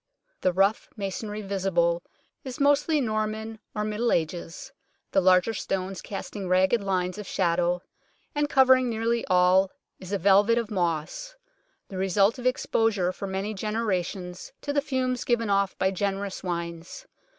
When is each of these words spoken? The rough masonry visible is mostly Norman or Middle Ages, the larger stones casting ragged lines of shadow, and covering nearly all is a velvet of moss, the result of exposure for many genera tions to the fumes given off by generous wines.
The 0.41 0.51
rough 0.51 0.89
masonry 0.97 1.43
visible 1.43 2.01
is 2.43 2.59
mostly 2.59 2.99
Norman 2.99 3.59
or 3.75 3.83
Middle 3.83 4.11
Ages, 4.11 4.71
the 5.11 5.21
larger 5.21 5.53
stones 5.53 6.01
casting 6.01 6.49
ragged 6.49 6.81
lines 6.83 7.19
of 7.19 7.27
shadow, 7.27 7.83
and 8.33 8.49
covering 8.49 8.89
nearly 8.89 9.23
all 9.27 9.69
is 9.99 10.11
a 10.11 10.17
velvet 10.17 10.57
of 10.57 10.71
moss, 10.71 11.35
the 11.89 11.97
result 11.99 12.39
of 12.39 12.47
exposure 12.47 13.11
for 13.11 13.27
many 13.27 13.53
genera 13.53 14.01
tions 14.01 14.51
to 14.61 14.73
the 14.73 14.81
fumes 14.81 15.23
given 15.23 15.51
off 15.51 15.77
by 15.77 15.91
generous 15.91 16.41
wines. 16.41 17.05